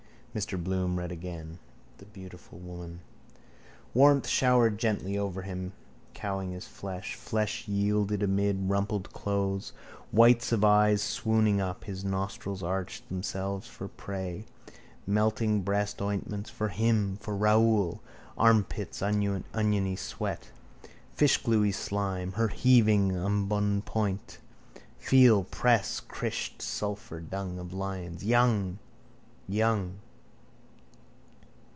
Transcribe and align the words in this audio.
Mr 0.33 0.57
Bloom 0.63 0.97
read 0.97 1.11
again: 1.11 1.59
The 1.97 2.05
beautiful 2.05 2.57
woman. 2.57 3.01
Warmth 3.93 4.29
showered 4.29 4.77
gently 4.77 5.17
over 5.17 5.41
him, 5.41 5.73
cowing 6.13 6.51
his 6.51 6.65
flesh. 6.65 7.15
Flesh 7.15 7.67
yielded 7.67 8.23
amply 8.23 8.43
amid 8.47 8.69
rumpled 8.69 9.11
clothes: 9.11 9.73
whites 10.13 10.53
of 10.53 10.63
eyes 10.63 11.01
swooning 11.01 11.59
up. 11.59 11.83
His 11.83 12.05
nostrils 12.05 12.63
arched 12.63 13.09
themselves 13.09 13.67
for 13.67 13.89
prey. 13.89 14.45
Melting 15.05 15.63
breast 15.63 16.01
ointments 16.01 16.49
(for 16.49 16.69
him! 16.69 17.17
For 17.17 17.35
Raoul!). 17.35 18.01
Armpits' 18.37 19.01
oniony 19.01 19.97
sweat. 19.97 20.47
Fishgluey 21.13 21.73
slime 21.73 22.31
(her 22.31 22.47
heaving 22.47 23.11
embonpoint!). 23.11 24.37
Feel! 24.97 25.43
Press! 25.43 25.99
Crished! 25.99 26.61
Sulphur 26.61 27.19
dung 27.19 27.59
of 27.59 27.73
lions! 27.73 28.23
Young! 28.23 28.79
Young! 29.49 29.99